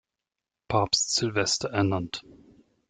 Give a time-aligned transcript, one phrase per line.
[0.67, 2.23] Papst Silvester“ ernannt.